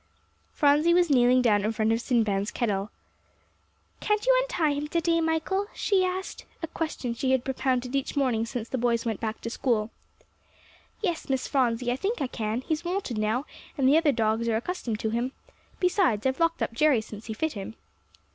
Phronsie 0.51 0.95
was 0.95 1.11
kneeling 1.11 1.43
down 1.43 1.63
in 1.63 1.71
front 1.71 1.91
of 1.91 2.01
Sinbad's 2.01 2.49
kennel. 2.49 2.89
"Can't 3.99 4.25
you 4.25 4.35
untie 4.41 4.71
him 4.73 4.87
to 4.87 4.99
day, 4.99 5.21
Michael?" 5.21 5.67
she 5.75 6.03
asked, 6.03 6.43
a 6.63 6.67
question 6.67 7.13
she 7.13 7.29
had 7.33 7.45
propounded 7.45 7.95
each 7.95 8.15
morning 8.17 8.47
since 8.47 8.67
the 8.67 8.79
boys 8.79 9.05
went 9.05 9.19
back 9.19 9.41
to 9.41 9.49
school. 9.51 9.91
"Yes, 11.03 11.29
Miss 11.29 11.47
Phronsie, 11.47 11.91
I 11.91 11.97
think 11.97 12.19
I 12.19 12.25
can; 12.25 12.61
he's 12.61 12.83
wonted 12.83 13.19
now, 13.19 13.45
and 13.77 13.87
the 13.87 13.95
other 13.95 14.11
dogs 14.11 14.49
are 14.49 14.55
accustomed 14.55 14.99
to 15.01 15.11
him. 15.11 15.33
Besides, 15.79 16.25
I've 16.25 16.39
locked 16.39 16.63
up 16.63 16.73
Jerry 16.73 17.01
since 17.01 17.27
he 17.27 17.35
fit 17.35 17.53
him." 17.53 17.75